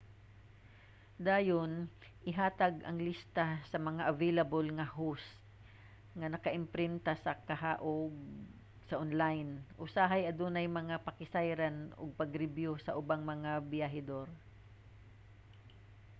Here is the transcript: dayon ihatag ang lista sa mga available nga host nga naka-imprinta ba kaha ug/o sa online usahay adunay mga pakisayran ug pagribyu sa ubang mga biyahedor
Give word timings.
dayon 1.27 1.71
ihatag 2.31 2.75
ang 2.83 2.97
lista 3.07 3.47
sa 3.71 3.77
mga 3.87 4.01
available 4.13 4.67
nga 4.77 4.87
host 4.97 5.31
nga 6.17 6.27
naka-imprinta 6.33 7.11
ba 7.25 7.33
kaha 7.49 7.73
ug/o 7.91 8.07
sa 8.87 8.99
online 9.03 9.51
usahay 9.85 10.21
adunay 10.25 10.65
mga 10.79 10.95
pakisayran 11.07 11.77
ug 11.99 12.17
pagribyu 12.19 12.71
sa 12.81 12.95
ubang 12.99 13.23
mga 13.33 13.51
biyahedor 13.71 14.27